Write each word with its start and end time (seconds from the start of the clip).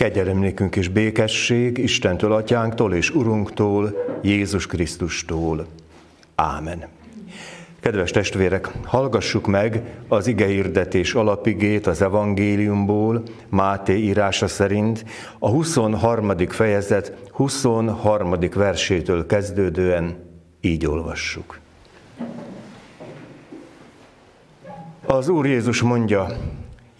Kegyelemnékünk 0.00 0.76
és 0.76 0.88
békesség 0.88 1.78
Istentől, 1.78 2.32
Atyánktól 2.32 2.94
és 2.94 3.10
Urunktól, 3.10 4.04
Jézus 4.22 4.66
Krisztustól. 4.66 5.66
Ámen. 6.34 6.84
Kedves 7.80 8.10
testvérek, 8.10 8.68
hallgassuk 8.84 9.46
meg 9.46 9.82
az 10.08 10.26
igehirdetés 10.26 11.14
alapigét 11.14 11.86
az 11.86 12.02
evangéliumból, 12.02 13.22
Máté 13.48 13.96
írása 13.96 14.48
szerint, 14.48 15.04
a 15.38 15.48
23. 15.48 16.32
fejezet 16.48 17.12
23. 17.32 18.34
versétől 18.54 19.26
kezdődően 19.26 20.16
így 20.60 20.86
olvassuk. 20.86 21.58
Az 25.06 25.28
Úr 25.28 25.46
Jézus 25.46 25.82
mondja, 25.82 26.26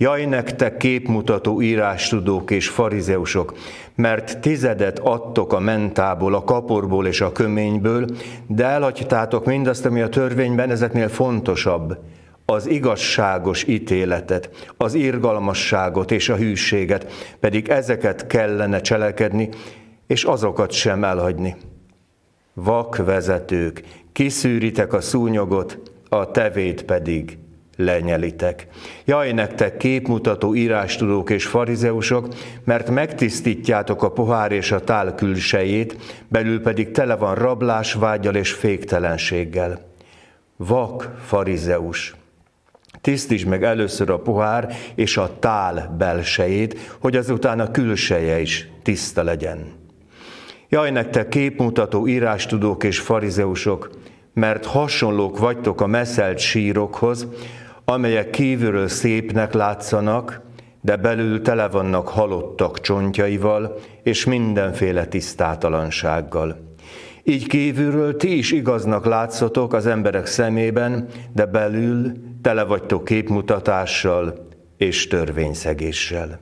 Jaj 0.01 0.25
nektek 0.25 0.77
képmutató 0.77 1.63
írástudók 1.63 2.51
és 2.51 2.69
farizeusok, 2.69 3.59
mert 3.95 4.41
tizedet 4.41 4.99
adtok 4.99 5.53
a 5.53 5.59
mentából, 5.59 6.35
a 6.35 6.45
kaporból 6.45 7.07
és 7.07 7.21
a 7.21 7.33
köményből, 7.33 8.07
de 8.47 8.65
elhagytátok 8.65 9.45
mindazt, 9.45 9.87
ami 9.87 10.01
a 10.01 10.09
törvényben 10.09 10.71
ezeknél 10.71 11.09
fontosabb, 11.09 11.99
az 12.45 12.67
igazságos 12.69 13.65
ítéletet, 13.67 14.73
az 14.77 14.95
irgalmasságot 14.95 16.11
és 16.11 16.29
a 16.29 16.37
hűséget, 16.37 17.13
pedig 17.41 17.69
ezeket 17.69 18.27
kellene 18.27 18.81
cselekedni, 18.81 19.49
és 20.07 20.25
azokat 20.25 20.71
sem 20.73 21.05
elhagyni. 21.05 21.57
Vak 22.55 22.97
vezetők, 22.97 23.83
kiszűritek 24.13 24.93
a 24.93 25.01
szúnyogot, 25.01 25.79
a 26.09 26.31
tevét 26.31 26.83
pedig 26.83 27.39
lenyelitek. 27.85 28.67
Jaj, 29.05 29.33
nektek 29.33 29.77
képmutató 29.77 30.55
írástudók 30.55 31.31
és 31.31 31.47
farizeusok, 31.47 32.29
mert 32.65 32.91
megtisztítjátok 32.91 34.03
a 34.03 34.13
pohár 34.13 34.53
és 34.53 34.73
a 34.73 34.85
tál 34.85 35.15
külsejét, 35.15 35.97
belül 36.29 36.63
pedig 36.63 36.91
tele 36.91 37.17
van 37.17 37.35
rablásvágyal 37.35 38.35
és 38.35 38.53
féktelenséggel. 38.53 39.89
Vak 40.57 41.11
farizeus, 41.25 42.15
Tisztítsd 43.01 43.47
meg 43.47 43.65
először 43.65 44.11
a 44.11 44.19
pohár 44.19 44.75
és 44.95 45.17
a 45.17 45.37
tál 45.39 45.95
belsejét, 45.99 46.97
hogy 47.01 47.17
azután 47.17 47.61
a 47.61 47.71
külseje 47.71 48.41
is 48.41 48.69
tiszta 48.83 49.23
legyen. 49.23 49.73
Jaj, 50.69 50.91
nektek 50.91 51.29
képmutató 51.29 52.07
írástudók 52.07 52.85
és 52.85 52.99
farizeusok, 52.99 53.91
mert 54.35 54.65
hasonlók 54.67 55.39
vagytok 55.39 55.81
a 55.81 55.87
messzelt 55.87 56.39
sírokhoz, 56.39 57.27
amelyek 57.91 58.31
kívülről 58.31 58.89
szépnek 58.89 59.53
látszanak, 59.53 60.41
de 60.81 60.97
belül 60.97 61.43
tele 61.43 61.69
vannak 61.69 62.09
halottak 62.09 62.81
csontjaival 62.81 63.79
és 64.03 64.25
mindenféle 64.25 65.07
tisztátalansággal. 65.07 66.57
Így 67.23 67.47
kívülről 67.47 68.17
ti 68.17 68.39
is 68.39 68.53
igaznak 68.53 69.05
látszotok 69.05 69.73
az 69.73 69.87
emberek 69.87 70.27
szemében, 70.27 71.07
de 71.33 71.47
belül 71.47 72.13
tele 72.43 72.65
vagytok 72.65 73.05
képmutatással 73.05 74.47
és 74.77 75.07
törvényszegéssel. 75.07 76.41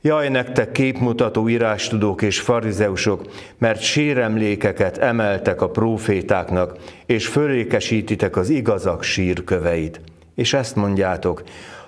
Jaj, 0.00 0.28
nektek 0.28 0.72
képmutató 0.72 1.48
írástudók 1.48 2.22
és 2.22 2.40
farizeusok, 2.40 3.22
mert 3.58 3.80
síremlékeket 3.80 4.98
emeltek 4.98 5.62
a 5.62 5.70
prófétáknak, 5.70 6.76
és 7.06 7.26
fölékesítitek 7.26 8.36
az 8.36 8.48
igazak 8.48 9.02
sírköveit 9.02 10.00
és 10.38 10.52
ezt 10.52 10.76
mondjátok, 10.76 11.42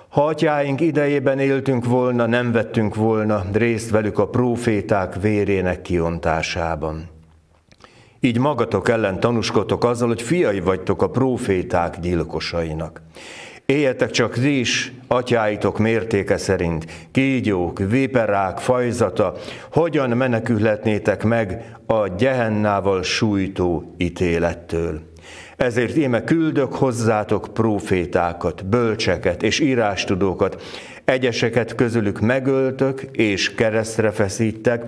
ha 0.09 0.25
atyáink 0.25 0.81
idejében 0.81 1.39
éltünk 1.39 1.85
volna, 1.85 2.25
nem 2.25 2.51
vettünk 2.51 2.95
volna 2.95 3.43
részt 3.51 3.89
velük 3.89 4.19
a 4.19 4.27
próféták 4.27 5.21
vérének 5.21 5.81
kiontásában. 5.81 7.09
Így 8.19 8.37
magatok 8.37 8.89
ellen 8.89 9.19
tanúskotok 9.19 9.83
azzal, 9.83 10.07
hogy 10.07 10.21
fiai 10.21 10.59
vagytok 10.59 11.01
a 11.01 11.09
próféták 11.09 11.99
gyilkosainak. 11.99 13.01
Éljetek 13.65 14.11
csak 14.11 14.33
ti 14.33 14.59
is, 14.59 14.93
atyáitok 15.07 15.77
mértéke 15.79 16.37
szerint, 16.37 16.85
kígyók, 17.11 17.79
viperák, 17.79 18.57
fajzata, 18.57 19.33
hogyan 19.71 20.09
menekülhetnétek 20.09 21.23
meg 21.23 21.75
a 21.85 22.07
gyehennával 22.07 23.03
sújtó 23.03 23.93
ítélettől. 23.97 25.10
Ezért 25.57 25.95
íme 25.95 26.23
küldök 26.23 26.73
hozzátok 26.73 27.47
profétákat, 27.53 28.65
bölcseket 28.65 29.43
és 29.43 29.59
írástudókat, 29.59 30.61
egyeseket 31.05 31.75
közülük 31.75 32.19
megöltök 32.19 33.01
és 33.11 33.55
keresztre 33.55 34.11
feszítek, 34.11 34.83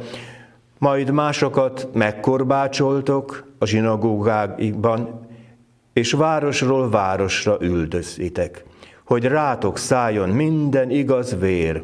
majd 0.78 1.12
másokat 1.12 1.88
megkorbácsoltok 1.94 3.48
a 3.60 3.66
zsinagógákban, 3.66 5.28
és 5.94 6.12
városról 6.12 6.90
városra 6.90 7.58
üldözitek, 7.62 8.64
hogy 9.06 9.26
rátok 9.26 9.78
szálljon 9.78 10.30
minden 10.30 10.90
igaz 10.90 11.40
vér, 11.40 11.84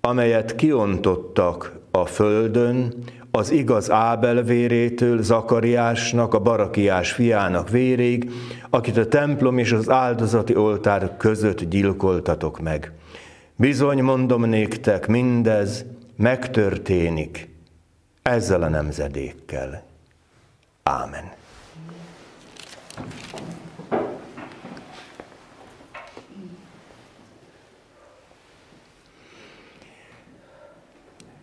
amelyet 0.00 0.54
kiontottak 0.54 1.72
a 1.90 2.04
földön, 2.06 2.94
az 3.36 3.50
igaz 3.50 3.90
Ábel 3.90 4.42
vérétől 4.42 5.22
Zakariásnak, 5.22 6.34
a 6.34 6.38
Barakiás 6.38 7.12
fiának 7.12 7.70
véréig, 7.70 8.30
akit 8.70 8.96
a 8.96 9.08
templom 9.08 9.58
és 9.58 9.72
az 9.72 9.90
áldozati 9.90 10.56
oltár 10.56 11.16
között 11.16 11.62
gyilkoltatok 11.62 12.60
meg. 12.60 12.92
Bizony 13.56 14.02
mondom 14.02 14.44
néktek, 14.44 15.06
mindez 15.06 15.84
megtörténik 16.16 17.48
ezzel 18.22 18.62
a 18.62 18.68
nemzedékkel. 18.68 19.82
Ámen. 20.82 21.32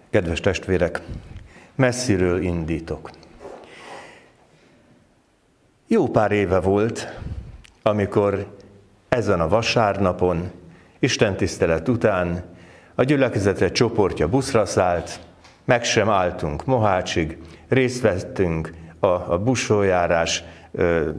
Kedves 0.10 0.40
testvérek, 0.40 1.02
messziről 1.82 2.42
indítok. 2.42 3.10
Jó 5.88 6.08
pár 6.08 6.32
éve 6.32 6.60
volt, 6.60 7.20
amikor 7.84 8.58
ezen 9.10 9.40
a 9.40 9.48
vasárnapon, 9.48 10.52
Isten 11.00 11.38
tisztelet 11.38 11.88
után 11.88 12.44
a 12.96 13.04
gyülekezetre 13.04 13.72
csoportja 13.72 14.28
buszra 14.28 14.66
szállt, 14.66 15.20
meg 15.66 15.84
sem 15.84 16.10
álltunk 16.10 16.66
Mohácsig, 16.66 17.38
részt 17.68 18.02
vettünk 18.02 18.74
a, 19.00 19.08
a 19.08 19.40
busójárás 19.44 20.44
ö, 20.72 21.10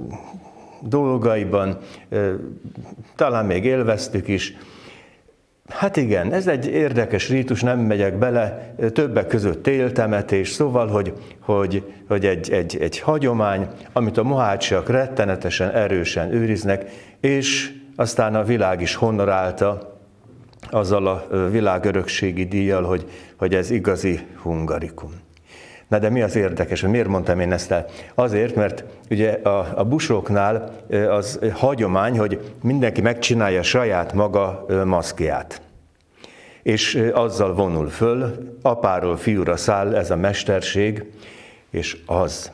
dolgaiban, 0.81 1.79
ö, 2.09 2.35
talán 3.17 3.47
még 3.47 3.65
élveztük 3.65 4.29
is, 4.29 4.57
Hát 5.69 5.97
igen, 5.97 6.33
ez 6.33 6.47
egy 6.47 6.67
érdekes 6.67 7.29
rítus, 7.29 7.61
nem 7.61 7.79
megyek 7.79 8.19
bele, 8.19 8.75
többek 8.93 9.27
között 9.27 9.63
téltemetés, 9.63 10.49
szóval, 10.49 10.89
hogy, 10.89 11.13
hogy, 11.41 11.93
hogy 12.09 12.27
egy, 12.27 12.51
egy, 12.51 12.77
egy 12.81 12.99
hagyomány, 12.99 13.67
amit 13.93 14.17
a 14.17 14.23
mohácsiak 14.23 14.89
rettenetesen 14.89 15.71
erősen 15.71 16.33
őriznek, 16.33 16.91
és 17.21 17.73
aztán 17.97 18.35
a 18.35 18.45
világ 18.45 18.81
is 18.81 18.95
honorálta 18.95 19.99
azzal 20.71 21.07
a 21.07 21.27
világörökségi 21.51 22.45
díjjal, 22.45 22.83
hogy, 22.83 23.11
hogy 23.37 23.55
ez 23.55 23.71
igazi 23.71 24.21
hungarikum. 24.43 25.11
Na 25.93 25.99
de 25.99 26.09
mi 26.09 26.23
az 26.23 26.37
érdekes, 26.37 26.81
hogy 26.81 26.91
miért 26.91 27.09
mondtam 27.09 27.41
én 27.41 27.53
ezt 27.53 27.71
el? 27.71 27.87
Azért, 28.15 28.55
mert 28.55 28.85
ugye 29.11 29.31
a, 29.33 29.73
a 29.79 29.85
busoknál 29.85 30.71
az 31.11 31.39
hagyomány, 31.53 32.19
hogy 32.19 32.55
mindenki 32.63 33.01
megcsinálja 33.01 33.63
saját 33.63 34.13
maga 34.13 34.67
maszkját. 34.85 35.63
És 36.63 37.11
azzal 37.13 37.55
vonul 37.55 37.89
föl, 37.89 38.35
apáról 38.63 39.17
fiúra 39.17 39.57
száll 39.57 39.95
ez 39.95 40.11
a 40.11 40.17
mesterség, 40.17 41.05
és 41.71 41.97
az, 42.07 42.51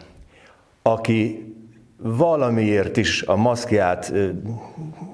aki 0.83 1.53
valamiért 1.97 2.97
is 2.97 3.23
a 3.23 3.37
maszkját 3.37 4.13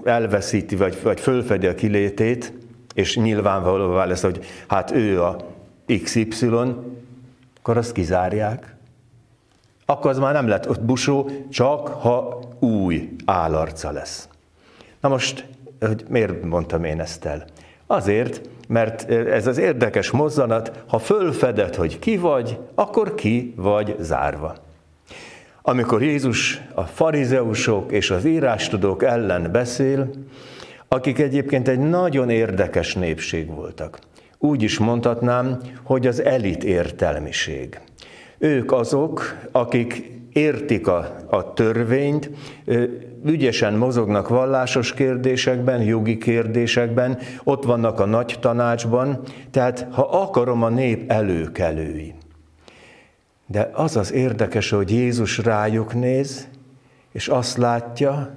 elveszíti, 0.05 0.77
vagy, 0.77 0.99
vagy 1.03 1.21
fölfedi 1.21 1.67
a 1.67 1.75
kilétét, 1.75 2.53
és 2.95 3.17
nyilvánvalóvá 3.17 4.05
lesz, 4.05 4.23
hogy 4.23 4.45
hát 4.67 4.91
ő 4.91 5.23
a 5.23 5.37
XY, 6.03 6.49
akkor 7.65 7.77
azt 7.77 7.93
kizárják. 7.93 8.75
Akkor 9.87 10.11
az 10.11 10.19
már 10.19 10.33
nem 10.33 10.49
lett 10.49 10.69
ott 10.69 10.81
busó, 10.81 11.31
csak 11.51 11.89
ha 11.89 12.43
új 12.59 13.09
állarca 13.25 13.91
lesz. 13.91 14.29
Na 15.01 15.09
most, 15.09 15.47
hogy 15.81 16.05
miért 16.09 16.43
mondtam 16.43 16.85
én 16.85 17.01
ezt 17.01 17.25
el? 17.25 17.45
Azért, 17.87 18.49
mert 18.69 19.11
ez 19.11 19.47
az 19.47 19.59
érdekes 19.59 20.11
mozzanat, 20.11 20.85
ha 20.89 20.99
fölfeded, 20.99 21.75
hogy 21.75 21.99
ki 21.99 22.17
vagy, 22.17 22.59
akkor 22.75 23.15
ki 23.15 23.55
vagy 23.57 23.97
zárva. 24.01 24.55
Amikor 25.63 26.03
Jézus 26.03 26.61
a 26.75 26.83
farizeusok 26.83 27.93
és 27.93 28.11
az 28.11 28.25
írástudók 28.25 29.03
ellen 29.03 29.53
beszél, 29.53 30.11
akik 30.89 31.19
egyébként 31.19 31.69
egy 31.69 31.81
nagyon 31.81 32.31
érdekes 32.31 32.95
népség 32.95 33.55
voltak. 33.55 33.99
Úgy 34.45 34.63
is 34.63 34.79
mondhatnám, 34.79 35.61
hogy 35.83 36.07
az 36.07 36.23
elit 36.23 36.65
értelmiség. 36.65 37.81
Ők 38.39 38.73
azok, 38.73 39.37
akik 39.53 40.13
értik 40.33 40.87
a, 40.87 41.17
a 41.31 41.53
törvényt, 41.53 42.31
ügyesen 43.25 43.75
mozognak 43.75 44.29
vallásos 44.29 44.95
kérdésekben, 44.95 45.83
jogi 45.83 46.19
kérdésekben, 46.19 47.19
ott 47.45 47.65
vannak 47.65 48.01
a 48.01 48.05
nagy 48.05 48.37
tanácsban, 48.41 49.21
tehát 49.51 49.87
ha 49.91 50.03
akarom 50.03 50.63
a 50.63 50.69
nép 50.69 51.11
előkelői. 51.11 52.15
De 53.47 53.71
az 53.73 53.97
az 53.97 54.13
érdekes, 54.13 54.71
hogy 54.71 54.91
Jézus 54.91 55.39
rájuk 55.39 55.95
néz, 55.95 56.49
és 57.13 57.29
azt 57.29 57.57
látja, 57.57 58.35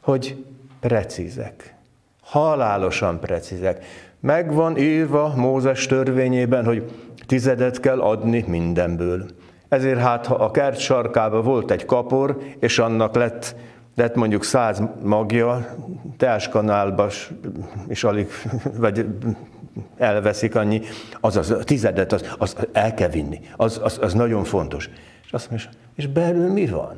hogy 0.00 0.44
precízek, 0.80 1.74
halálosan 2.22 3.20
precízek. 3.20 3.84
Meg 4.20 4.54
van 4.54 4.76
írva 4.76 5.32
Mózes 5.36 5.86
törvényében, 5.86 6.64
hogy 6.64 6.90
tizedet 7.26 7.80
kell 7.80 8.00
adni 8.00 8.44
mindenből. 8.48 9.26
Ezért 9.68 9.98
hát, 9.98 10.26
ha 10.26 10.34
a 10.34 10.50
kert 10.50 10.78
sarkában 10.78 11.42
volt 11.42 11.70
egy 11.70 11.84
kapor, 11.84 12.38
és 12.58 12.78
annak 12.78 13.14
lett, 13.14 13.56
lett 13.96 14.14
mondjuk 14.14 14.44
száz 14.44 14.82
magja, 15.02 15.76
teáskanálba 16.16 17.08
és 17.88 18.04
alig, 18.04 18.28
vagy 18.78 19.06
elveszik 19.96 20.54
annyi, 20.54 20.80
az 21.20 21.36
a 21.36 21.64
tizedet, 21.64 22.12
az, 22.12 22.34
az 22.38 22.56
el 22.72 22.94
kell 22.94 23.08
vinni, 23.08 23.40
az, 23.56 23.80
az, 23.82 23.98
az 24.02 24.14
nagyon 24.14 24.44
fontos. 24.44 24.90
És 25.24 25.32
azt 25.32 25.50
mondja, 25.50 25.68
és 25.94 26.06
belül 26.06 26.52
mi 26.52 26.66
van? 26.66 26.96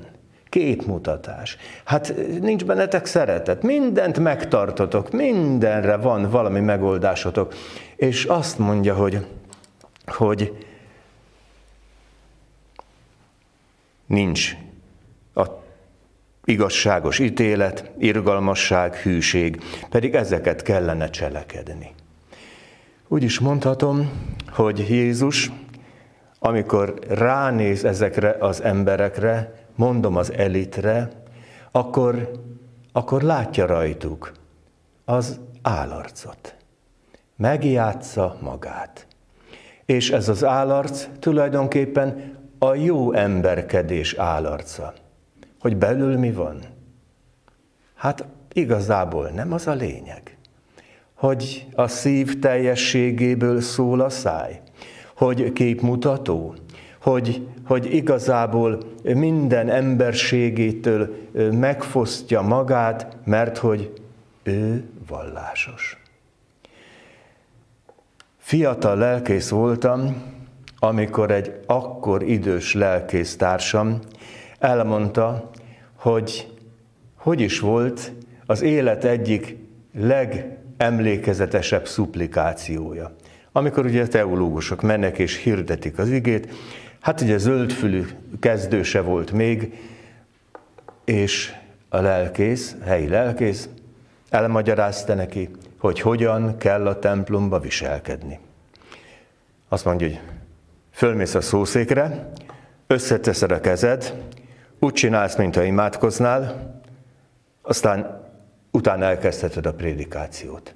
Képmutatás. 0.52 1.56
Hát 1.84 2.14
nincs 2.40 2.64
bennetek 2.64 3.06
szeretet, 3.06 3.62
mindent 3.62 4.18
megtartotok, 4.18 5.10
mindenre 5.10 5.96
van 5.96 6.30
valami 6.30 6.60
megoldásotok. 6.60 7.54
És 7.96 8.24
azt 8.24 8.58
mondja, 8.58 8.94
hogy, 8.94 9.26
hogy 10.06 10.66
nincs 14.06 14.56
a 15.34 15.46
igazságos 16.44 17.18
ítélet, 17.18 17.90
irgalmasság, 17.98 18.94
hűség, 18.94 19.62
pedig 19.90 20.14
ezeket 20.14 20.62
kellene 20.62 21.10
cselekedni. 21.10 21.94
Úgy 23.08 23.22
is 23.22 23.38
mondhatom, 23.38 24.10
hogy 24.48 24.88
Jézus, 24.88 25.50
amikor 26.38 26.98
ránéz 27.08 27.84
ezekre 27.84 28.36
az 28.40 28.62
emberekre, 28.62 29.61
mondom 29.74 30.16
az 30.16 30.32
elitre, 30.32 31.08
akkor, 31.70 32.30
akkor 32.92 33.22
látja 33.22 33.66
rajtuk 33.66 34.32
az 35.04 35.40
állarcot. 35.62 36.56
Megjátsza 37.36 38.36
magát. 38.40 39.06
És 39.84 40.10
ez 40.10 40.28
az 40.28 40.44
állarc 40.44 41.08
tulajdonképpen 41.18 42.36
a 42.58 42.74
jó 42.74 43.12
emberkedés 43.12 44.14
állarca. 44.14 44.92
Hogy 45.60 45.76
belül 45.76 46.18
mi 46.18 46.32
van? 46.32 46.60
Hát 47.94 48.24
igazából 48.52 49.28
nem 49.28 49.52
az 49.52 49.66
a 49.66 49.72
lényeg. 49.72 50.36
Hogy 51.14 51.66
a 51.74 51.88
szív 51.88 52.38
teljességéből 52.38 53.60
szól 53.60 54.00
a 54.00 54.08
száj, 54.08 54.60
hogy 55.16 55.52
képmutató, 55.52 56.54
hogy, 57.02 57.46
hogy 57.66 57.94
igazából 57.94 58.78
minden 59.02 59.68
emberségétől 59.68 61.16
megfosztja 61.52 62.40
magát, 62.40 63.16
mert 63.24 63.58
hogy 63.58 63.92
ő 64.42 64.84
vallásos. 65.08 66.02
Fiatal 68.38 68.96
lelkész 68.96 69.48
voltam, 69.48 70.22
amikor 70.78 71.30
egy 71.30 71.60
akkor 71.66 72.22
idős 72.22 72.74
lelkész 72.74 73.36
társam 73.36 73.98
elmondta, 74.58 75.50
hogy 75.96 76.52
hogy 77.22 77.40
is 77.40 77.60
volt 77.60 78.12
az 78.46 78.62
élet 78.62 79.04
egyik 79.04 79.56
legemlékezetesebb 79.98 81.86
szuplikációja. 81.86 83.14
Amikor 83.52 83.84
ugye 83.84 84.02
a 84.02 84.08
teológusok 84.08 84.82
mennek 84.82 85.18
és 85.18 85.36
hirdetik 85.42 85.98
az 85.98 86.10
igét, 86.10 86.52
hát 87.02 87.20
ugye 87.20 87.38
zöldfülű 87.38 88.06
kezdőse 88.40 89.00
volt 89.00 89.32
még, 89.32 89.78
és 91.04 91.52
a 91.88 92.00
lelkész, 92.00 92.76
helyi 92.84 93.08
lelkész 93.08 93.68
elmagyarázta 94.30 95.14
neki, 95.14 95.50
hogy 95.78 96.00
hogyan 96.00 96.56
kell 96.56 96.86
a 96.86 96.98
templomba 96.98 97.58
viselkedni. 97.58 98.38
Azt 99.68 99.84
mondja, 99.84 100.06
hogy 100.06 100.20
Fölmész 100.92 101.34
a 101.34 101.40
szószékre, 101.40 102.32
összeteszed 102.86 103.50
a 103.50 103.60
kezed, 103.60 104.14
úgy 104.78 104.92
csinálsz, 104.92 105.36
mintha 105.36 105.62
imádkoznál, 105.62 106.70
aztán 107.62 108.20
utána 108.70 109.04
elkezdheted 109.04 109.66
a 109.66 109.74
prédikációt. 109.74 110.74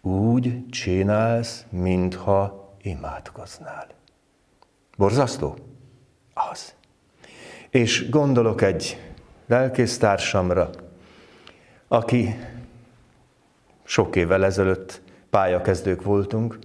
Úgy 0.00 0.68
csinálsz, 0.70 1.64
mintha 1.68 2.74
imádkoznál. 2.82 3.86
Borzasztó? 4.96 5.56
Az. 6.34 6.74
És 7.70 8.10
gondolok 8.10 8.62
egy 8.62 9.00
lelkésztársamra, 9.46 10.70
aki 11.88 12.36
sok 13.84 14.16
évvel 14.16 14.44
ezelőtt 14.44 15.00
pályakezdők 15.30 16.02
voltunk, 16.02 16.58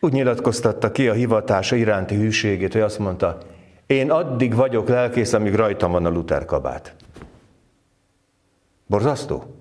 úgy 0.00 0.12
nyilatkoztatta 0.12 0.92
ki 0.92 1.08
a 1.08 1.12
hivatása 1.12 1.76
iránti 1.76 2.14
hűségét, 2.14 2.72
hogy 2.72 2.82
azt 2.82 2.98
mondta, 2.98 3.38
én 3.86 4.10
addig 4.10 4.54
vagyok 4.54 4.88
lelkész, 4.88 5.32
amíg 5.32 5.54
rajtam 5.54 5.92
van 5.92 6.04
a 6.04 6.10
Luther 6.10 6.44
kabát. 6.44 6.94
Borzasztó? 8.86 9.56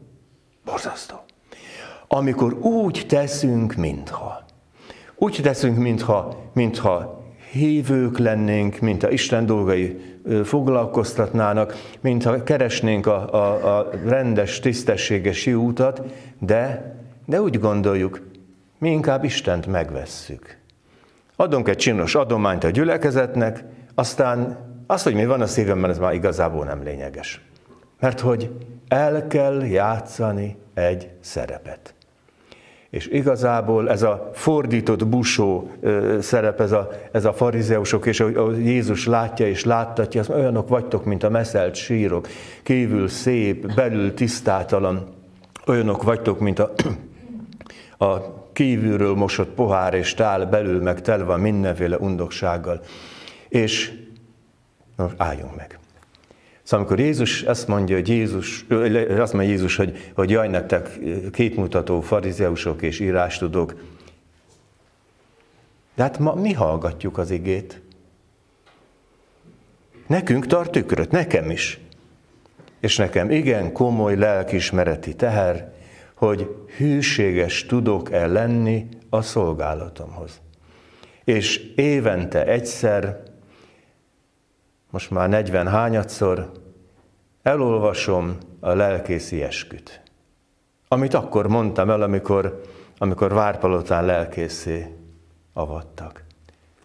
Borzasztó. 0.66 1.16
Amikor 2.08 2.54
úgy 2.54 3.06
teszünk, 3.08 3.74
mintha. 3.74 4.46
Úgy 5.22 5.40
teszünk, 5.42 5.78
mintha, 5.78 6.36
mintha 6.54 7.24
hívők 7.52 8.18
lennénk, 8.18 8.80
mintha 8.80 9.10
Isten 9.10 9.46
dolgai 9.46 10.00
foglalkoztatnának, 10.44 11.76
mintha 12.02 12.44
keresnénk 12.44 13.08
a, 13.08 13.34
a, 13.34 13.78
a 13.78 13.90
rendes, 14.06 14.60
tisztességes 14.60 15.46
jó 15.46 15.62
utat, 15.62 16.02
de, 16.40 16.94
de 17.26 17.42
úgy 17.42 17.60
gondoljuk, 17.60 18.28
mi 18.78 18.90
inkább 18.92 19.24
Istent 19.24 19.68
megvesszük. 19.68 20.58
Adunk 21.36 21.68
egy 21.68 21.78
csinos 21.78 22.16
adományt 22.16 22.64
a 22.64 22.70
gyülekezetnek, 22.70 23.64
aztán 23.96 24.58
az, 24.88 25.04
hogy 25.04 25.14
mi 25.14 25.26
van 25.26 25.42
a 25.42 25.48
szívemben, 25.48 25.90
ez 25.90 25.98
már 25.98 26.14
igazából 26.14 26.66
nem 26.66 26.84
lényeges. 26.84 27.42
Mert 28.00 28.20
hogy 28.20 28.52
el 28.88 29.28
kell 29.28 29.66
játszani 29.66 30.58
egy 30.74 31.10
szerepet. 31.20 31.94
És 32.90 33.08
igazából 33.08 33.90
ez 33.90 34.02
a 34.02 34.30
fordított 34.34 35.08
busó 35.08 35.72
szerep, 36.20 36.60
ez 36.62 36.72
a, 36.72 36.90
ez 37.12 37.26
a 37.26 37.34
farizeusok, 37.34 38.06
és 38.06 38.20
ahogy 38.20 38.66
Jézus 38.66 39.06
látja 39.06 39.48
és 39.48 39.64
láttatja, 39.64 40.22
az 40.22 40.30
olyanok 40.30 40.70
vagytok, 40.70 41.06
mint 41.06 41.24
a 41.24 41.30
meszelt 41.30 41.76
sírok, 41.76 42.28
kívül 42.64 43.08
szép, 43.08 43.74
belül 43.74 44.14
tisztátalan, 44.14 45.08
olyanok 45.66 46.04
vagytok, 46.04 46.40
mint 46.40 46.60
a, 46.60 46.74
a 48.06 48.40
kívülről 48.54 49.16
mosott 49.16 49.50
pohár 49.50 49.94
és 49.94 50.14
tál, 50.14 50.46
belül 50.46 50.82
meg 50.82 51.02
telve 51.02 51.24
van 51.24 51.40
mindenféle 51.40 51.98
undoksággal. 51.98 52.82
És 53.50 53.92
most 54.96 55.14
álljunk 55.18 55.56
meg. 55.56 55.79
Szóval 56.70 56.86
amikor 56.86 57.06
Jézus 57.06 57.42
azt 57.42 57.68
mondja, 57.68 57.96
hogy 57.96 58.08
Jézus, 58.08 58.66
azt 59.20 59.34
mondja 59.34 59.52
Jézus, 59.52 59.76
hogy, 59.76 60.12
hogy 60.16 60.30
jaj 60.30 60.48
nektek 60.48 61.00
kétmutató 61.32 62.02
farizeusok 62.02 62.82
és 62.82 63.00
írástudók, 63.00 63.76
de 65.96 66.04
hát 66.04 66.20
ma 66.20 66.34
mi 66.34 66.54
hallgatjuk 66.54 67.18
az 67.18 67.32
igét? 67.32 67.82
Nekünk 70.08 70.46
tart 70.46 70.72
tükröt, 70.72 71.12
nekem 71.12 71.50
is. 71.50 71.80
És 72.80 72.98
nekem 72.98 73.32
igen 73.32 73.72
komoly 73.72 74.16
lelkismereti 74.16 75.16
teher, 75.16 75.74
hogy 76.14 76.66
hűséges 76.78 77.66
tudok-e 77.66 78.28
lenni 78.28 78.88
a 79.10 79.22
szolgálatomhoz. 79.22 80.42
És 81.24 81.58
évente 81.76 82.46
egyszer, 82.46 83.24
most 84.90 85.12
már 85.12 85.30
40 85.30 85.68
hányadszor, 85.68 86.59
elolvasom 87.44 88.38
a 88.60 88.74
lelkészi 88.74 89.44
esküt. 89.44 90.02
Amit 90.88 91.14
akkor 91.14 91.48
mondtam 91.48 91.90
el, 91.90 92.02
amikor, 92.02 92.62
amikor 92.98 93.34
Várpalotán 93.34 94.06
lelkészé 94.06 94.96
avattak. 95.54 96.24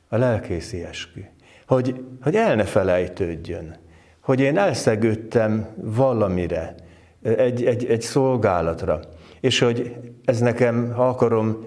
A 0.09 0.17
lelkészi 0.17 0.85
eskü. 0.85 1.25
Hogy, 1.67 2.05
hogy 2.23 2.37
el 2.37 2.55
ne 2.55 2.65
felejtődjön, 2.65 3.77
hogy 4.21 4.41
én 4.41 4.59
elszegődtem 4.59 5.69
valamire, 5.77 6.75
egy, 7.23 7.65
egy, 7.65 7.85
egy 7.85 8.03
szolgálatra, 8.03 9.01
és 9.41 9.59
hogy 9.59 9.97
ez 10.25 10.39
nekem, 10.39 10.93
ha 10.93 11.09
akarom, 11.09 11.65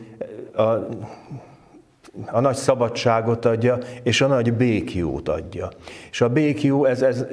a, 0.56 0.64
a 2.26 2.40
nagy 2.40 2.56
szabadságot 2.56 3.46
adja, 3.46 3.78
és 4.04 4.22
a 4.22 4.28
nagy 4.28 4.54
békjót 4.54 5.30
adja. 5.30 5.70
És 6.12 6.22
a 6.22 6.30
békjó, 6.30 6.86
ez, 6.86 7.02
ez 7.02 7.26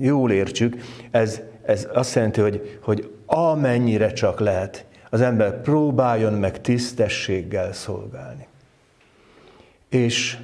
jól 0.00 0.30
értsük, 0.30 0.76
ez, 1.10 1.40
ez 1.62 1.88
azt 1.92 2.14
jelenti, 2.14 2.40
hogy, 2.40 2.78
hogy 2.82 3.10
amennyire 3.26 4.12
csak 4.12 4.40
lehet, 4.40 4.86
az 5.10 5.20
ember 5.20 5.60
próbáljon 5.60 6.32
meg 6.32 6.60
tisztességgel 6.60 7.72
szolgálni. 7.72 8.46
És 9.88 10.38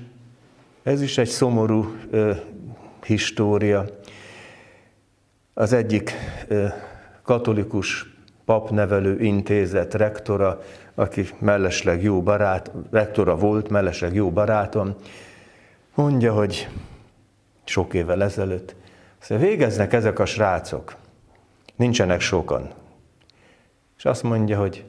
ez 0.82 1.02
is 1.02 1.18
egy 1.18 1.28
szomorú 1.28 1.96
ö, 2.10 2.32
história. 3.04 3.84
Az 5.54 5.72
egyik 5.72 6.12
ö, 6.48 6.66
katolikus 7.22 8.06
papnevelő 8.50 9.20
intézet 9.20 9.94
rektora, 9.94 10.62
aki 10.94 11.28
mellesleg 11.38 12.02
jó 12.02 12.22
barát, 12.22 12.70
rektora 12.90 13.36
volt, 13.36 13.68
mellesleg 13.68 14.14
jó 14.14 14.30
barátom, 14.30 14.94
mondja, 15.94 16.32
hogy 16.32 16.68
sok 17.64 17.94
évvel 17.94 18.22
ezelőtt, 18.22 18.74
szóval 19.18 19.46
végeznek 19.46 19.92
ezek 19.92 20.18
a 20.18 20.24
srácok, 20.24 20.96
nincsenek 21.76 22.20
sokan. 22.20 22.70
És 23.96 24.04
azt 24.04 24.22
mondja, 24.22 24.58
hogy 24.58 24.84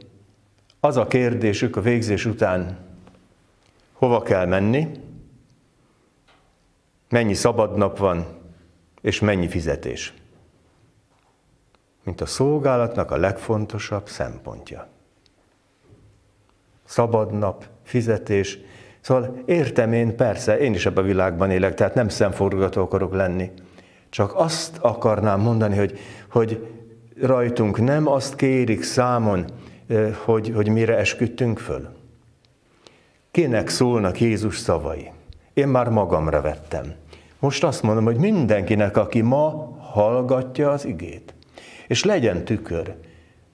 az 0.79 0.97
a 0.97 1.07
kérdésük 1.07 1.75
a 1.75 1.81
végzés 1.81 2.25
után, 2.25 2.77
hova 3.93 4.21
kell 4.21 4.45
menni, 4.45 4.87
mennyi 7.09 7.33
szabadnap 7.33 7.97
van, 7.97 8.25
és 9.01 9.19
mennyi 9.19 9.47
fizetés. 9.47 10.13
Mint 12.03 12.21
a 12.21 12.25
szolgálatnak 12.25 13.11
a 13.11 13.17
legfontosabb 13.17 14.07
szempontja. 14.07 14.87
Szabadnap, 16.83 17.65
fizetés. 17.83 18.59
Szóval 19.01 19.41
értem 19.45 19.93
én, 19.93 20.15
persze, 20.15 20.59
én 20.59 20.73
is 20.73 20.85
ebben 20.85 21.03
a 21.03 21.07
világban 21.07 21.51
élek, 21.51 21.73
tehát 21.73 21.93
nem 21.95 22.09
szemforgató 22.09 22.81
akarok 22.81 23.13
lenni. 23.13 23.51
Csak 24.09 24.35
azt 24.35 24.77
akarnám 24.77 25.39
mondani, 25.39 25.77
hogy, 25.77 25.99
hogy 26.31 26.67
rajtunk 27.21 27.81
nem 27.81 28.07
azt 28.07 28.35
kérik 28.35 28.83
számon, 28.83 29.45
hogy, 30.25 30.51
hogy 30.55 30.69
mire 30.69 30.97
esküdtünk 30.97 31.59
föl. 31.59 31.89
Kinek 33.31 33.69
szólnak 33.69 34.19
Jézus 34.19 34.57
szavai? 34.57 35.11
Én 35.53 35.67
már 35.67 35.89
magamra 35.89 36.41
vettem. 36.41 36.93
Most 37.39 37.63
azt 37.63 37.81
mondom, 37.81 38.03
hogy 38.03 38.17
mindenkinek, 38.17 38.97
aki 38.97 39.21
ma 39.21 39.77
hallgatja 39.79 40.71
az 40.71 40.85
igét, 40.85 41.33
és 41.87 42.03
legyen 42.03 42.45
tükör, 42.45 42.95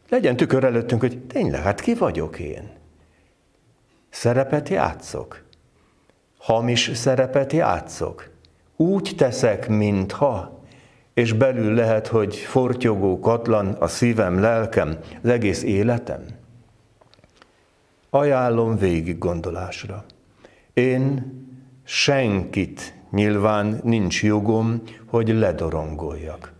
legyen 0.10 0.36
tükör 0.36 0.64
előttünk, 0.64 1.02
hogy 1.02 1.20
tényleg, 1.20 1.62
hát 1.62 1.82
ki 1.82 1.94
vagyok 1.94 2.40
én? 2.40 2.70
Szerepet 4.10 4.70
játszok. 4.70 5.44
Hamis 6.38 6.92
szerepet 6.94 7.54
játszok. 7.54 8.30
Úgy 8.76 9.14
teszek, 9.18 9.68
mintha, 9.68 10.64
és 11.14 11.34
belül 11.34 11.74
lehet, 11.74 12.08
hogy 12.08 12.36
fortyogó 12.36 13.20
katlan 13.20 13.68
a 13.68 13.88
szívem, 13.88 14.40
lelkem, 14.40 14.98
az 15.24 15.30
egész 15.30 15.64
életem. 15.64 16.26
Ajánlom 18.10 18.78
végig 18.78 19.18
gondolásra. 19.18 20.06
Én 20.74 21.34
senkit 21.84 22.94
nyilván 23.12 23.80
nincs 23.84 24.24
jogom, 24.24 24.82
hogy 25.06 25.30
ledorongoljak. 25.30 26.54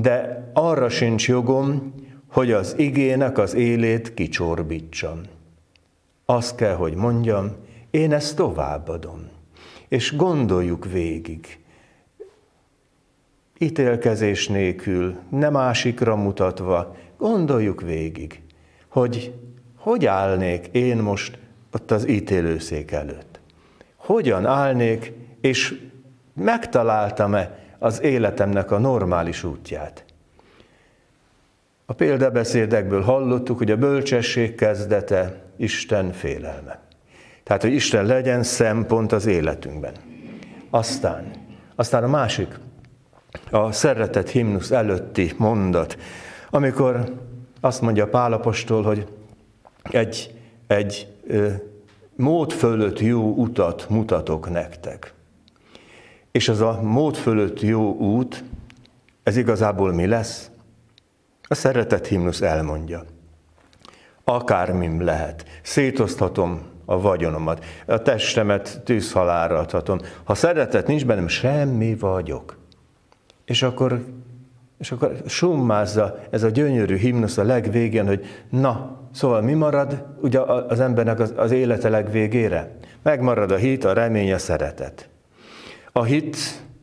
De 0.00 0.50
arra 0.52 0.88
sincs 0.88 1.28
jogom, 1.28 1.94
hogy 2.26 2.52
az 2.52 2.74
igének 2.78 3.38
az 3.38 3.54
élét 3.54 4.14
kicsorbítsam. 4.14 5.20
Azt 6.24 6.56
kell, 6.56 6.74
hogy 6.74 6.94
mondjam, 6.94 7.52
én 7.90 8.12
ezt 8.12 8.36
továbbadom. 8.36 9.28
És 9.88 10.16
gondoljuk 10.16 10.84
végig, 10.84 11.58
ítélkezés 13.58 14.48
nélkül, 14.48 15.16
nem 15.28 15.52
másikra 15.52 16.16
mutatva, 16.16 16.96
gondoljuk 17.18 17.80
végig, 17.80 18.42
hogy 18.88 19.34
hogy 19.76 20.06
állnék 20.06 20.66
én 20.72 20.96
most 20.96 21.38
ott 21.72 21.90
az 21.90 22.08
ítélőszék 22.08 22.90
előtt. 22.90 23.40
Hogyan 23.96 24.46
állnék, 24.46 25.12
és 25.40 25.80
megtaláltam-e 26.34 27.65
az 27.78 28.02
életemnek 28.02 28.70
a 28.70 28.78
normális 28.78 29.44
útját. 29.44 30.04
A 31.86 31.92
példabeszédekből 31.92 33.02
hallottuk, 33.02 33.58
hogy 33.58 33.70
a 33.70 33.76
bölcsesség 33.76 34.54
kezdete 34.54 35.42
Isten 35.56 36.12
félelme. 36.12 36.80
Tehát, 37.42 37.62
hogy 37.62 37.72
Isten 37.72 38.06
legyen 38.06 38.42
szempont 38.42 39.12
az 39.12 39.26
életünkben. 39.26 39.92
Aztán, 40.70 41.30
aztán 41.74 42.04
a 42.04 42.08
másik, 42.08 42.58
a 43.50 43.72
szeretet 43.72 44.28
himnusz 44.28 44.70
előtti 44.70 45.32
mondat, 45.36 45.98
amikor 46.50 47.14
azt 47.60 47.80
mondja 47.80 48.08
Pálapostól, 48.08 48.82
hogy 48.82 49.06
egy, 49.82 50.34
egy 50.66 51.12
ö, 51.26 51.48
mód 52.16 52.52
fölött 52.52 53.00
jó 53.00 53.34
utat 53.34 53.86
mutatok 53.88 54.50
nektek. 54.50 55.14
És 56.36 56.48
az 56.48 56.60
a 56.60 56.80
mód 56.82 57.16
fölött 57.16 57.60
jó 57.60 57.94
út, 57.94 58.44
ez 59.22 59.36
igazából 59.36 59.92
mi 59.92 60.06
lesz? 60.06 60.50
A 61.42 61.54
szeretet 61.54 62.06
himnusz 62.06 62.40
elmondja. 62.40 63.04
Akármim 64.24 65.02
lehet. 65.02 65.44
Szétoszthatom 65.62 66.62
a 66.84 67.00
vagyonomat, 67.00 67.64
a 67.86 68.02
testemet 68.02 68.80
tűzhalára 68.84 69.58
adhatom. 69.58 69.98
Ha 70.24 70.34
szeretet 70.34 70.86
nincs 70.86 71.06
bennem, 71.06 71.28
semmi 71.28 71.94
vagyok. 71.94 72.58
És 73.44 73.62
akkor, 73.62 74.04
és 74.78 74.92
akkor 74.92 75.16
summázza 75.26 76.18
ez 76.30 76.42
a 76.42 76.48
gyönyörű 76.48 76.96
himnusz 76.96 77.38
a 77.38 77.44
legvégén, 77.44 78.06
hogy 78.06 78.24
na, 78.50 79.00
szóval 79.12 79.40
mi 79.40 79.52
marad 79.52 80.06
ugye 80.20 80.40
az 80.40 80.80
embernek 80.80 81.20
az, 81.20 81.32
az 81.36 81.50
élete 81.50 81.88
legvégére? 81.88 82.76
Megmarad 83.02 83.50
a 83.50 83.56
hit, 83.56 83.84
a 83.84 83.92
remény, 83.92 84.32
a 84.32 84.38
szeretet. 84.38 85.08
A 85.96 86.04
hit, 86.04 86.36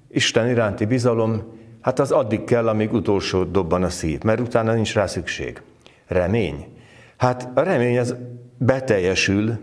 Isten 0.09 0.49
iránti 0.49 0.85
bizalom, 0.85 1.43
hát 1.81 1.99
az 1.99 2.11
addig 2.11 2.43
kell, 2.43 2.67
amíg 2.67 2.93
utolsó 2.93 3.43
dobban 3.43 3.83
a 3.83 3.89
szív, 3.89 4.21
mert 4.21 4.39
utána 4.39 4.73
nincs 4.73 4.93
rá 4.93 5.05
szükség. 5.05 5.61
Remény. 6.07 6.77
Hát 7.17 7.49
a 7.53 7.61
remény 7.61 7.99
az 7.99 8.15
beteljesül 8.57 9.59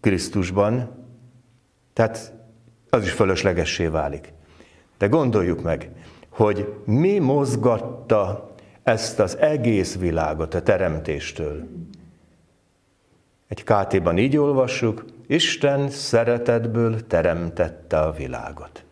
Krisztusban, 0.00 0.90
tehát 1.92 2.32
az 2.90 3.02
is 3.02 3.10
fölöslegessé 3.10 3.86
válik. 3.86 4.32
De 4.98 5.06
gondoljuk 5.06 5.62
meg, 5.62 5.90
hogy 6.28 6.74
mi 6.84 7.18
mozgatta 7.18 8.54
ezt 8.82 9.18
az 9.18 9.36
egész 9.36 9.96
világot 9.96 10.54
a 10.54 10.62
teremtéstől. 10.62 11.68
Egy 13.48 13.64
kt 13.64 14.18
így 14.18 14.36
olvassuk, 14.36 15.04
Isten 15.26 15.90
szeretetből 15.90 17.06
teremtette 17.06 18.00
a 18.00 18.12
világot. 18.12 18.84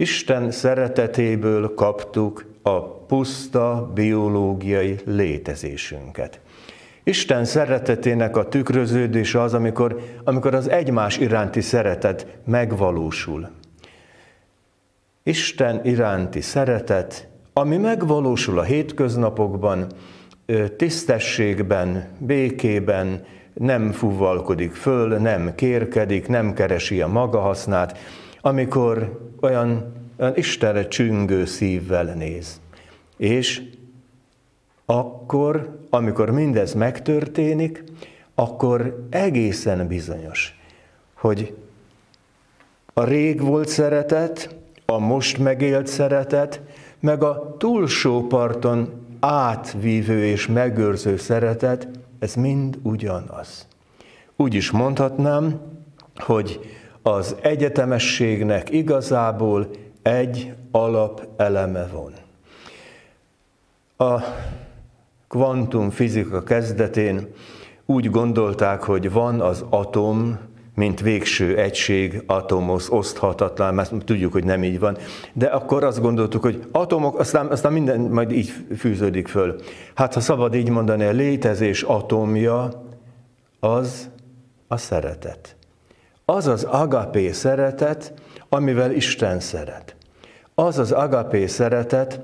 Isten 0.00 0.50
szeretetéből 0.50 1.74
kaptuk 1.74 2.46
a 2.62 2.80
puszta 2.82 3.90
biológiai 3.94 4.96
létezésünket. 5.04 6.40
Isten 7.04 7.44
szeretetének 7.44 8.36
a 8.36 8.48
tükröződése 8.48 9.40
az, 9.40 9.54
amikor, 9.54 10.00
amikor 10.24 10.54
az 10.54 10.70
egymás 10.70 11.18
iránti 11.18 11.60
szeretet 11.60 12.26
megvalósul. 12.44 13.48
Isten 15.22 15.84
iránti 15.84 16.40
szeretet, 16.40 17.28
ami 17.52 17.76
megvalósul 17.76 18.58
a 18.58 18.62
hétköznapokban, 18.62 19.86
tisztességben, 20.76 22.08
békében, 22.18 23.24
nem 23.54 23.92
fuvalkodik 23.92 24.72
föl, 24.72 25.16
nem 25.16 25.54
kérkedik, 25.54 26.28
nem 26.28 26.52
keresi 26.52 27.00
a 27.00 27.08
maga 27.08 27.40
hasznát, 27.40 27.98
amikor 28.40 29.20
olyan, 29.40 29.92
olyan 30.18 30.36
Istenre 30.36 30.88
csüngő 30.88 31.44
szívvel 31.44 32.04
néz. 32.04 32.60
És 33.16 33.62
akkor, 34.86 35.78
amikor 35.90 36.30
mindez 36.30 36.74
megtörténik, 36.74 37.84
akkor 38.34 39.06
egészen 39.10 39.86
bizonyos, 39.86 40.58
hogy 41.14 41.54
a 42.92 43.04
rég 43.04 43.40
volt 43.40 43.68
szeretet, 43.68 44.56
a 44.86 44.98
most 44.98 45.38
megélt 45.38 45.86
szeretet, 45.86 46.60
meg 47.00 47.22
a 47.22 47.56
túlsó 47.58 48.26
parton 48.26 49.06
átvívő 49.20 50.24
és 50.24 50.46
megőrző 50.46 51.16
szeretet, 51.16 51.88
ez 52.18 52.34
mind 52.34 52.78
ugyanaz. 52.82 53.66
Úgy 54.36 54.54
is 54.54 54.70
mondhatnám, 54.70 55.60
hogy 56.16 56.60
az 57.12 57.36
egyetemességnek 57.40 58.70
igazából 58.70 59.68
egy 60.02 60.54
alapeleme 60.70 61.86
van. 61.92 62.12
A 64.08 64.24
kvantumfizika 65.28 66.42
kezdetén 66.42 67.26
úgy 67.86 68.10
gondolták, 68.10 68.82
hogy 68.82 69.12
van 69.12 69.40
az 69.40 69.64
atom, 69.70 70.38
mint 70.74 71.00
végső 71.00 71.56
egység, 71.56 72.22
atomos, 72.26 72.92
oszthatatlan, 72.92 73.74
mert 73.74 74.04
tudjuk, 74.04 74.32
hogy 74.32 74.44
nem 74.44 74.64
így 74.64 74.78
van. 74.78 74.96
De 75.32 75.46
akkor 75.46 75.84
azt 75.84 76.00
gondoltuk, 76.00 76.42
hogy 76.42 76.66
atomok, 76.72 77.18
aztán, 77.18 77.46
aztán 77.46 77.72
minden 77.72 78.00
majd 78.00 78.32
így 78.32 78.52
fűződik 78.76 79.28
föl. 79.28 79.60
Hát 79.94 80.14
ha 80.14 80.20
szabad 80.20 80.54
így 80.54 80.70
mondani, 80.70 81.04
a 81.04 81.10
létezés 81.10 81.82
atomja 81.82 82.84
az 83.60 84.10
a 84.66 84.76
szeretet. 84.76 85.57
Az 86.30 86.46
az 86.46 86.64
agapé 86.64 87.32
szeretet, 87.32 88.12
amivel 88.48 88.92
Isten 88.92 89.40
szeret. 89.40 89.96
Az 90.54 90.78
az 90.78 90.92
agapé 90.92 91.46
szeretet, 91.46 92.20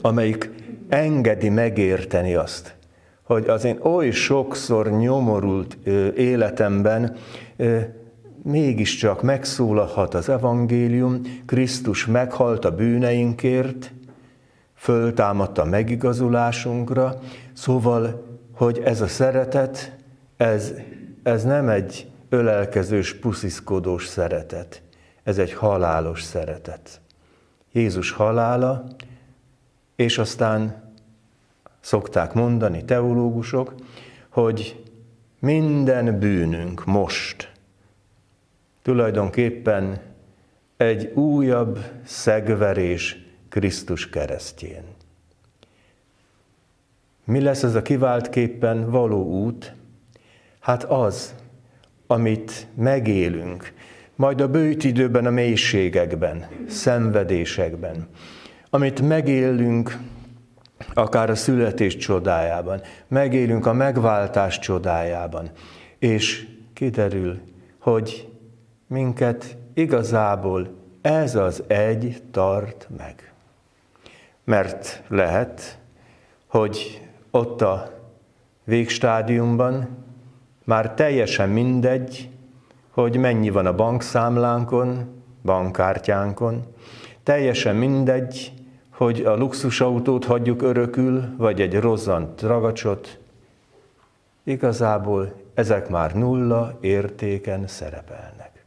amelyik 0.00 0.50
engedi 0.88 1.48
megérteni 1.48 2.34
azt, 2.34 2.76
hogy 3.22 3.48
az 3.48 3.64
én 3.64 3.78
oly 3.82 4.10
sokszor 4.10 4.90
nyomorult 4.90 5.74
életemben 6.16 7.16
mégiscsak 8.42 9.22
megszólalhat 9.22 10.14
az 10.14 10.28
evangélium, 10.28 11.20
Krisztus 11.46 12.06
meghalt 12.06 12.64
a 12.64 12.74
bűneinkért, 12.74 13.92
föltámadt 14.74 15.58
a 15.58 15.64
megigazulásunkra, 15.64 17.20
szóval, 17.52 18.24
hogy 18.54 18.82
ez 18.84 19.00
a 19.00 19.06
szeretet, 19.06 19.96
ez, 20.36 20.72
ez 21.22 21.44
nem 21.44 21.68
egy 21.68 22.08
ölelkezős, 22.28 23.14
pusziszkodós 23.14 24.06
szeretet, 24.06 24.82
ez 25.22 25.38
egy 25.38 25.52
halálos 25.52 26.22
szeretet. 26.22 27.00
Jézus 27.72 28.10
halála, 28.10 28.84
és 29.96 30.18
aztán 30.18 30.92
szokták 31.80 32.32
mondani 32.32 32.84
teológusok, 32.84 33.74
hogy 34.28 34.84
minden 35.38 36.18
bűnünk 36.18 36.84
most 36.84 37.52
tulajdonképpen 38.82 40.00
egy 40.76 41.12
újabb 41.14 41.78
szegverés 42.04 43.26
Krisztus 43.48 44.08
keresztjén. 44.08 44.82
Mi 47.24 47.40
lesz 47.40 47.62
ez 47.62 47.74
a 47.74 47.82
kiváltképpen 47.82 48.90
való 48.90 49.24
út? 49.24 49.74
Hát 50.60 50.84
az, 50.84 51.34
amit 52.10 52.66
megélünk, 52.74 53.72
majd 54.14 54.40
a 54.40 54.48
bőjt 54.48 54.84
időben, 54.84 55.26
a 55.26 55.30
mélységekben, 55.30 56.46
szenvedésekben, 56.68 58.08
amit 58.70 59.00
megélünk 59.00 59.98
akár 60.94 61.30
a 61.30 61.34
születés 61.34 61.96
csodájában, 61.96 62.80
megélünk 63.08 63.66
a 63.66 63.72
megváltás 63.72 64.58
csodájában, 64.58 65.50
és 65.98 66.46
kiderül, 66.72 67.40
hogy 67.78 68.28
minket 68.86 69.56
igazából 69.74 70.68
ez 71.00 71.34
az 71.34 71.62
egy 71.66 72.22
tart 72.30 72.88
meg. 72.96 73.32
Mert 74.44 75.02
lehet, 75.08 75.78
hogy 76.46 77.08
ott 77.30 77.62
a 77.62 77.92
végstádiumban 78.64 79.88
már 80.68 80.94
teljesen 80.94 81.48
mindegy, 81.48 82.28
hogy 82.90 83.16
mennyi 83.16 83.50
van 83.50 83.66
a 83.66 83.74
bankszámlánkon, 83.74 85.22
bankkártyánkon, 85.42 86.64
teljesen 87.22 87.76
mindegy, 87.76 88.52
hogy 88.90 89.20
a 89.20 89.36
luxusautót 89.36 90.24
hagyjuk 90.24 90.62
örökül, 90.62 91.34
vagy 91.36 91.60
egy 91.60 91.80
rozzant 91.80 92.42
ragacsot, 92.42 93.18
igazából 94.44 95.32
ezek 95.54 95.88
már 95.88 96.14
nulla 96.14 96.78
értéken 96.80 97.66
szerepelnek. 97.66 98.64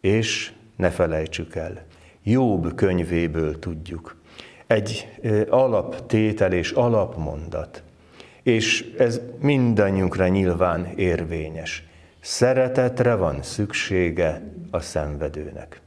És 0.00 0.52
ne 0.76 0.90
felejtsük 0.90 1.54
el, 1.54 1.82
Jobb 2.22 2.74
könyvéből 2.74 3.58
tudjuk. 3.58 4.16
Egy 4.66 5.08
alaptétel 5.48 6.52
és 6.52 6.70
alapmondat. 6.70 7.82
És 8.44 8.94
ez 8.98 9.20
mindannyiunkra 9.40 10.28
nyilván 10.28 10.86
érvényes. 10.96 11.86
Szeretetre 12.20 13.14
van 13.14 13.42
szüksége 13.42 14.42
a 14.70 14.80
szenvedőnek. 14.80 15.80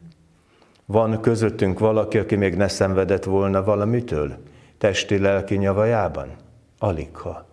Van 0.86 1.22
közöttünk 1.22 1.80
valaki, 1.80 2.18
aki 2.18 2.36
még 2.36 2.56
ne 2.56 2.68
szenvedett 2.68 3.24
volna 3.24 3.64
valamitől? 3.64 4.38
Testi-lelki 4.78 5.56
nyavajában? 5.56 6.36
Aligha. 6.80 7.48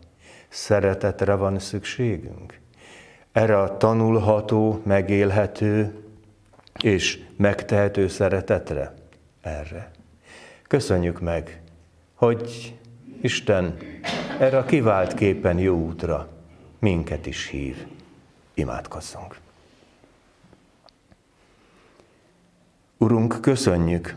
Szeretetre 0.48 1.34
van 1.34 1.58
szükségünk. 1.58 2.60
Erre 3.32 3.58
a 3.58 3.76
tanulható, 3.76 4.80
megélhető 4.84 5.94
és 6.82 7.18
megtehető 7.36 8.08
szeretetre? 8.08 8.94
Erre. 9.40 9.90
Köszönjük 10.68 11.20
meg, 11.20 11.62
hogy 12.14 12.74
Isten 13.24 13.78
erre 14.38 14.58
a 14.58 14.64
kivált 14.64 15.14
képen 15.14 15.58
jó 15.58 15.76
útra 15.76 16.28
minket 16.78 17.26
is 17.26 17.46
hív. 17.46 17.86
Imádkozzunk! 18.54 19.38
Urunk, 22.96 23.40
köszönjük, 23.40 24.16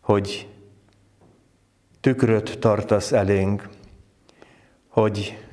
hogy 0.00 0.48
tükröt 2.00 2.58
tartasz 2.58 3.12
elénk, 3.12 3.68
hogy 4.88 5.44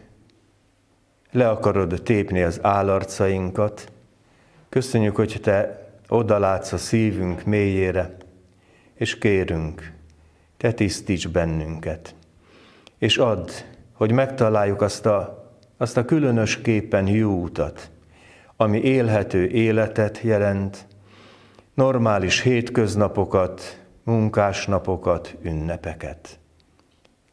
le 1.32 1.50
akarod 1.50 2.02
tépni 2.04 2.42
az 2.42 2.60
állarcainkat. 2.62 3.92
Köszönjük, 4.70 5.16
hogy 5.16 5.40
Te 5.42 5.90
odalátsz 6.08 6.72
a 6.72 6.78
szívünk 6.78 7.44
mélyére, 7.44 8.18
és 8.94 9.18
kérünk, 9.18 9.94
Te 10.58 10.72
tisztíts 10.72 11.28
bennünket, 11.28 12.16
és 13.02 13.18
add, 13.18 13.50
hogy 13.94 14.12
megtaláljuk 14.12 14.82
azt 14.82 15.06
a, 15.06 15.50
azt 15.78 15.98
a 15.98 16.06
különösképpen 16.06 17.08
jó 17.08 17.42
utat, 17.42 17.92
ami 18.56 18.82
élhető 18.82 19.48
életet 19.48 20.22
jelent, 20.22 20.88
normális 21.74 22.42
hétköznapokat, 22.42 23.82
munkásnapokat, 24.04 25.38
ünnepeket. 25.42 26.40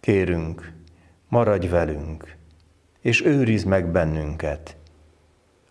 Kérünk, 0.00 0.72
maradj 1.28 1.66
velünk, 1.66 2.36
és 3.00 3.24
őriz 3.24 3.64
meg 3.64 3.90
bennünket 3.90 4.76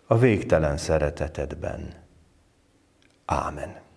a 0.06 0.18
végtelen 0.18 0.76
szeretetedben. 0.76 1.92
Ámen. 3.24 3.87